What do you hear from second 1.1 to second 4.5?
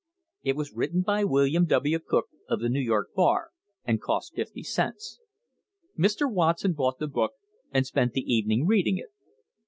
William W. Cook, of the New York bar, and cost